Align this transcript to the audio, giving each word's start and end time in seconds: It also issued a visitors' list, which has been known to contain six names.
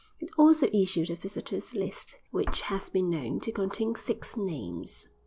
It 0.19 0.31
also 0.35 0.67
issued 0.73 1.11
a 1.11 1.15
visitors' 1.15 1.75
list, 1.75 2.17
which 2.31 2.61
has 2.61 2.89
been 2.89 3.11
known 3.11 3.39
to 3.41 3.51
contain 3.51 3.93
six 3.93 4.35
names. 4.35 5.07